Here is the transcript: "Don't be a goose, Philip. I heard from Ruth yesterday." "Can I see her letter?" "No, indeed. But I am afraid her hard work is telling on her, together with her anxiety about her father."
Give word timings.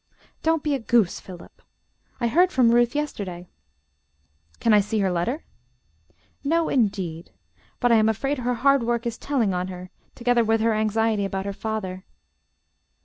"Don't 0.41 0.63
be 0.63 0.73
a 0.73 0.79
goose, 0.79 1.19
Philip. 1.19 1.61
I 2.19 2.25
heard 2.27 2.51
from 2.51 2.71
Ruth 2.73 2.95
yesterday." 2.95 3.47
"Can 4.59 4.73
I 4.73 4.79
see 4.79 4.97
her 4.97 5.11
letter?" 5.11 5.43
"No, 6.43 6.69
indeed. 6.69 7.29
But 7.79 7.91
I 7.91 7.97
am 7.97 8.09
afraid 8.09 8.39
her 8.39 8.55
hard 8.55 8.81
work 8.81 9.05
is 9.05 9.19
telling 9.19 9.53
on 9.53 9.67
her, 9.67 9.91
together 10.15 10.43
with 10.43 10.59
her 10.61 10.73
anxiety 10.73 11.23
about 11.23 11.45
her 11.45 11.53
father." 11.53 12.03